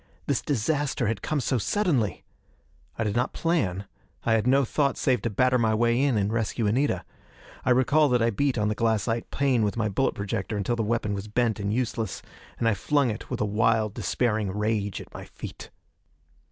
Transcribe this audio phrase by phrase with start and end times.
[0.25, 2.23] This disaster had come so suddenly!
[2.97, 3.85] I did not plan;
[4.23, 7.05] I had no thought save to batter my way in and rescue Anita.
[7.63, 10.81] I recall that I beat on the glassite pane with my bullet projector until the
[10.81, 12.23] weapon was bent and useless;
[12.57, 15.69] and I flung it with a wild, despairing rage at my feet.